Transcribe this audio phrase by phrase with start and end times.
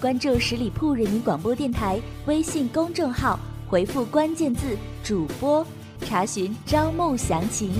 [0.00, 3.38] 关注十里铺人民广播电台微信公众号，
[3.68, 5.64] 回复关键字“主播”，
[6.06, 7.70] 查询招募详情。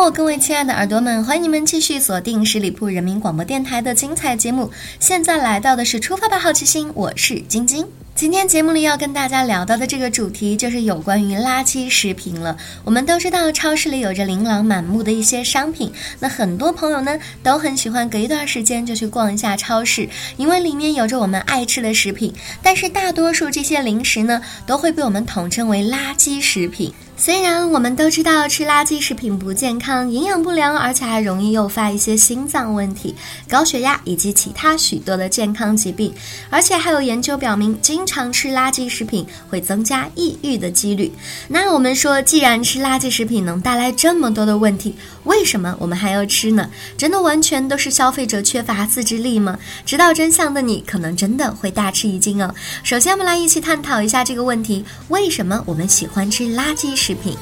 [0.00, 4.70] 我各位亲爱的耳朵们，欢迎你们继续锁定十里铺人民广播电台的精彩节目。
[5.00, 7.84] 现在来到的是出发吧，好奇心，我是晶晶。
[8.14, 12.56] 今天节目里要跟大家聊到的这个主题就是有关于垃圾食品了。
[12.84, 22.32] 我们都知道，超市里有着琳琅满目的一些商品，那很多朋友呢都很喜欢隔一段时间就去逛一下超市，因为里面有着我们爱吃的食品。
[22.62, 26.92] 但是大多数这些零食呢，都会被我们统称为垃圾食品。
[27.18, 33.14] 虽然我们都知道吃垃圾食品不健康、营养不良，而且还容易诱发一些心脏问题、
[33.48, 36.12] 高血压以及其他许多的健康疾病，
[36.50, 41.10] 而且还有研究表明，经常吃垃圾食品会增加抑郁的几率。
[41.48, 44.94] 那我们说，既然吃垃圾食品能带来这么多的问题，
[45.24, 46.68] 为什么我们还要吃呢？
[46.98, 49.58] 真的完全都是消费者缺乏自制力吗？
[49.86, 52.54] 知道真相的你，可能真的会大吃一惊哦。
[52.84, 57.05] 首先，我们来一起探讨一下这个问题：为什么我们喜欢吃垃圾食？
[57.06, 57.38] 食品。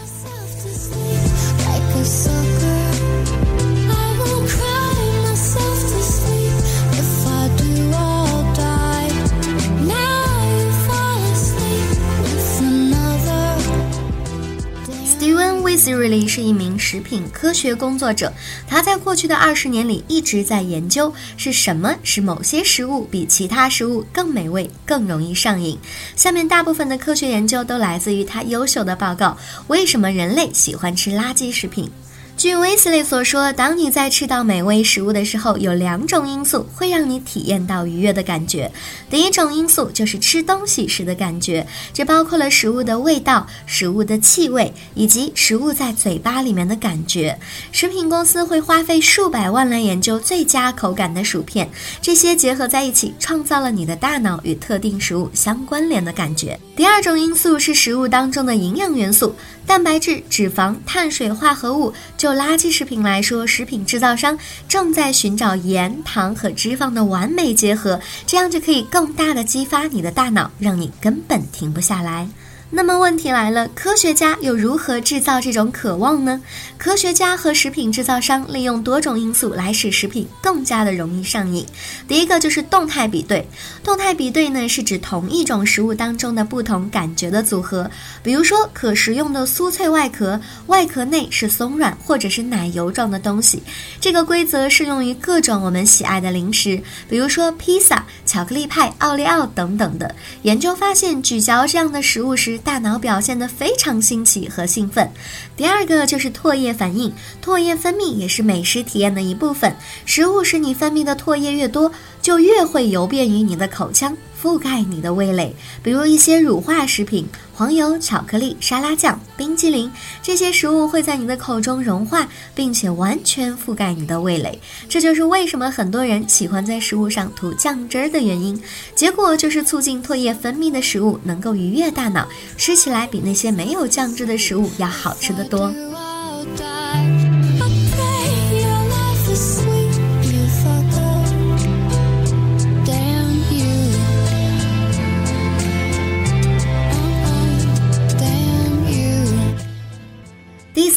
[15.84, 18.33] Siri 是一名食品科学工作者，
[18.67, 25.78] 他在过去的二十年里一直在研究是什么使某些食物比其他食物更美味、更容易上瘾。
[26.17, 29.36] 下面大部分的科学研究都来自于他优秀的报告：
[29.67, 31.90] 为什么人类喜欢吃垃圾食品？
[32.36, 38.70] 据威斯利所说，当你在吃到美味食物的时候，有两种因素会让你体验到愉悦的感觉。
[39.08, 47.39] 第一种因素就是吃东西时的感觉，这包括了食物的味道、食物的气味以及食物在嘴巴里面的感觉。
[47.70, 51.70] 食品公司会花费数百万来研究最佳口感的薯片，
[52.02, 56.58] 这些结合在一起，创造了你的大脑与特定食物相关联的感觉。
[56.74, 59.34] 第二种因素是食物当中的营养元素。
[59.67, 61.90] 蛋白质、脂肪、碳水化合物。
[62.24, 72.27] 就垃圾食品来说，食品制造商正在寻找盐、糖和脂肪的完美结合，这样就可以更大的激发你的大脑，让你根本停不下来。
[72.70, 76.41] 那么问题来了，科学家又如何制造这种渴望呢？
[76.77, 81.64] 科学家和食品制造商利用多种因素来使食品更加的容易上瘾。
[82.08, 83.47] 第一个就是动态比对。
[83.85, 87.89] 动态比对呢，是指同一种食物当中的不同感觉的组合。
[88.23, 93.63] 比如说，可食用的酥脆外壳，外壳内是松软或者是奶油状的东西。
[94.01, 100.13] 这个规则适用于各种我们喜爱的零食，比如说披萨、巧克力派、奥利奥等等的。
[100.42, 105.09] 研究发现，咀嚼这样的食物时，大脑表现得非常新奇和兴奋。
[105.57, 107.13] 第二个就是唾液反应，
[107.45, 109.75] 唾液分泌也是美食体验的一部分。
[110.07, 114.17] 食物使你分泌的唾液越多，就越会游遍于你的口腔。
[114.44, 119.90] 覆盖你的味蕾，比如一些乳化食品、黄油、巧克力、沙拉酱、冰激凌，
[120.22, 124.60] 这些食物会在你的口中融化，并且完全覆盖你的味蕾。
[124.86, 128.62] 这就是为什么很多人喜欢在食物上涂酱汁儿的原因。
[128.94, 132.28] 结果就是促进唾液分泌的食物能够愉悦大脑，
[132.58, 135.72] 吃起来比那些没有酱汁的食物要好吃得多。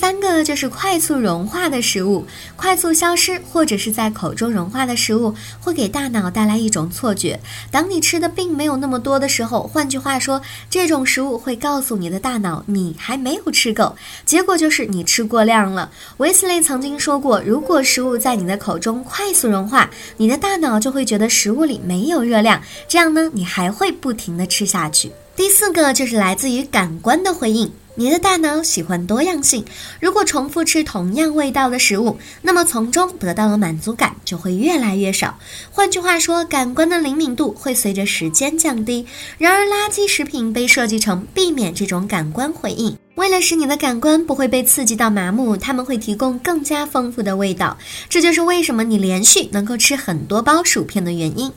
[0.07, 2.25] 三个就是快速融化的食物，
[2.55, 7.37] 快速消失或者是在口中融化的食物，会给大脑带来一种错觉。
[7.69, 15.91] 当你吃的并没有那么多的时候，换句话说，这种食物会告诉你的大脑你还没有吃够，结果就是你吃过量了。
[16.19, 25.11] 维斯雷曾经说过，如果食物在你的口中快速融化，你的大脑就会觉得食物里没有热量，这样呢，你还会不停的吃下去。
[25.35, 27.69] 第四个就是来自于感官的回应。
[27.99, 29.65] 你的大脑喜欢多样性，
[29.99, 35.39] 如果重复吃同样味道的食物，那么从中得到的满足感就会越来越少。
[35.71, 39.07] 换句话说，感官的灵敏度会随着时间降低。
[39.39, 42.95] 然而，垃圾食品被设计成避免这种感官回应。
[43.15, 47.75] 为了使你的感官不会被刺激到麻木，他们会提供更加丰富的味道。
[48.07, 51.51] 这就是为什么你连续能够吃很多包薯片的原因。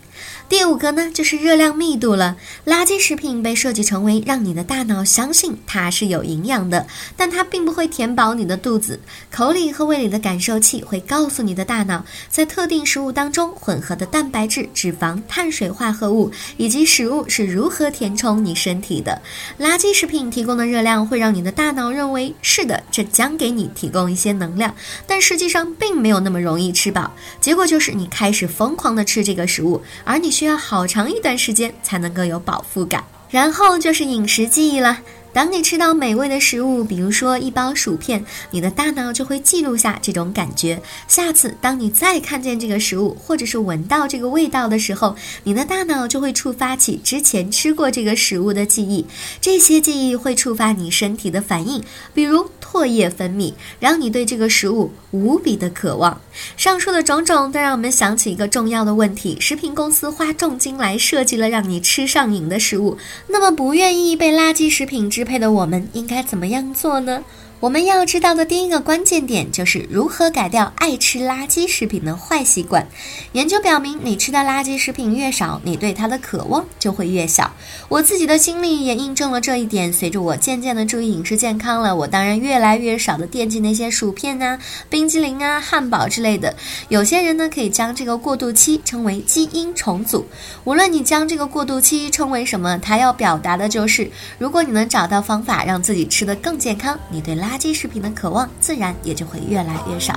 [0.48, 2.36] 第五个呢，就是热量密度了。
[2.66, 6.86] 垃圾食品被设计成为让你的大脑相信它是有营养的，
[7.16, 8.98] 但它并不会填饱你的肚子。
[9.30, 19.22] 口里和胃里的感受器会告诉你的大脑，在特定食物当中混合的蛋白质、脂肪、碳水化合物以及食物是如何填充你身体的。
[19.58, 24.74] 垃圾食品提供的热量会让你的大脑认为是的，这将给你提供一些能量，
[25.06, 27.12] 但实际上并没有那么容易吃饱。
[27.40, 30.30] 结果就是你开始疯狂的吃这个食物，而你。
[30.30, 34.96] 需要好长一段时间才能够有饱腹感，然后就是饮食记忆了。
[35.32, 40.82] 当你吃到美味的食物，比如说一包薯片，你的大脑就会记录下这种感觉。
[41.06, 49.06] 下次当你再看见这个食物，或者是闻到这个味道的时候，你的大脑就会触发起之前吃过这个食物的记忆。
[49.40, 51.82] 这些记忆会触发你身体的反应，
[52.12, 56.20] 比如唾液分泌，让你对这个食物无比的渴望。
[56.56, 62.98] 上述的种种都让我们想起一个重要的问题：食品公司花重金来设计了让你吃上瘾的食物，
[63.28, 67.22] 那么不愿意被垃圾食品支配的我们应该怎么样做呢？
[67.60, 72.88] 我们要知道的第一个关键点就是如何改掉爱吃垃圾食品的坏习惯。
[73.32, 77.52] 研究表明，你吃的垃圾食品越少，你对它的渴望就会越小。
[77.90, 79.92] 我自己的经历也印证了这一点。
[79.92, 84.58] 随着我渐渐的注意饮食健康了，我当然越来越少的惦记那些薯片啊、
[84.88, 86.56] 冰激凌啊、汉堡之类的。
[86.88, 90.24] 有些人呢，可以将这个过渡期称为基因重组。
[90.64, 100.14] 无论你将这个过渡期称为什么，它要表达的就是，如果你能找到方法让自己吃得更健康，你对垃垃圾食品的渴望，自然也就会越来越少。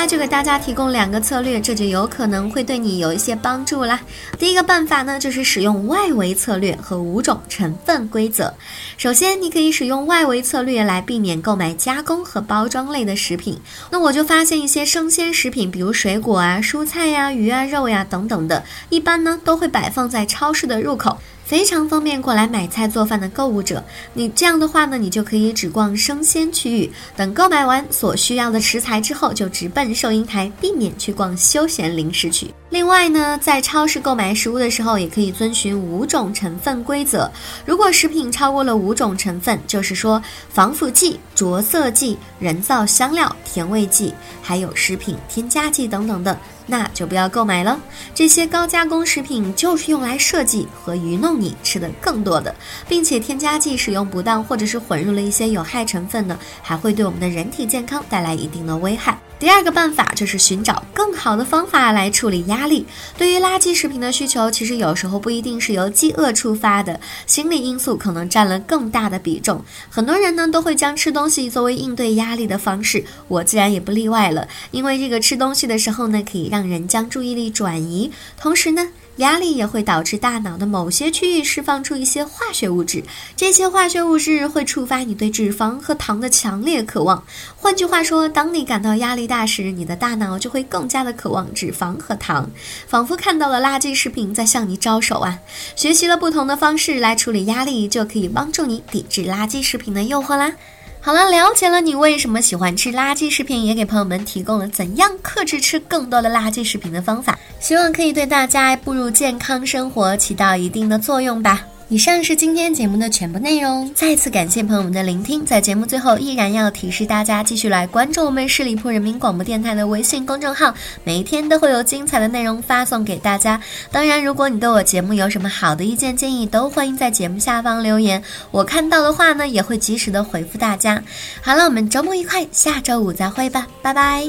[0.00, 4.00] 来就给大家提供两个策略，这就有可能会对你有一些帮助啦。
[4.38, 8.54] 第一个办法呢，就是使用外围策略和五种成分规则。
[8.96, 13.60] 首先，你可以使用外围策略来避免购买加工和包装类的食品。
[13.90, 21.18] 那我就发现一些生鲜食品，比如水果啊、蔬菜呀、鱼啊、肉呀等等的，一般呢都会摆放在超市的入口。
[21.50, 23.82] 非常方便过来买菜做饭的购物者，
[24.14, 32.46] 你这样的话呢，你就可以只逛生鲜区域，等购买完所需要的食材之后，就直奔收银台，避免去逛休闲零食区。
[32.70, 37.28] 另外呢，在超市购买食物的时候，也可以遵循五种成分规则。
[37.66, 46.38] 如果食品超过了五种成分，就是说防腐剂、着色剂、人造香料、甜味剂，还有食品添加剂等等的。
[46.64, 47.76] 那就不要购买了。
[48.14, 52.54] 这些高加工食品就是用来设计和愚弄你吃的更多的，
[52.88, 59.18] 并且添加剂使用不当或者是混入了一些有害成分呢，还会对我们的人体健康带来一定的危害。
[59.40, 62.84] 第二个办法就是寻找更好的方法来处理压力。
[63.16, 69.64] 对于垃圾食品的需求，其实有时候不一定是由饥饿触发的，心理因素可能占了更大的比重。
[69.88, 74.46] 很多人呢都会将吃东西作为应对压力的方式，我自然也不例外了。
[74.72, 78.88] 因为这个吃东西的时候呢，可以让人将注意力转移，同时呢。
[79.20, 83.04] 压力也会导致大脑的某些区域释放出一些化学物质，
[83.36, 87.22] 这些化学物质会触发你对脂肪和糖的强烈渴望。
[87.56, 92.50] 换句话说，当你感到压力大时，你的大脑就会更加的渴望脂肪和糖，
[92.86, 95.38] 仿佛看到了垃圾食品在向你招手啊！
[95.76, 100.52] 学习了不同的方式来处理压力，就可以帮助你抵制垃圾食品的诱惑啦。
[101.02, 111.62] 好了，了解了你为什么喜欢吃垃圾食品，也给朋友们提供了怎样克制吃更多的垃圾食品的方法，希望可以对大家步入健康生活起到一定的作用吧。
[111.90, 115.44] 以上是今天节目的全部内容，再次感谢朋友们的聆听。
[115.44, 123.60] 在节目最后，依然要提示大家继续来关注我们十里铺人民广播电台的微信公众号，每一天都会有精彩的内容发送给大家。
[123.90, 131.02] 当然，如果你对我节目有什么好的意见建议，都欢迎在节目下方留言，我看到的话呢，也会及时的回复大家。
[131.42, 134.28] 好了，我们周末愉快，下周五再会吧，拜拜。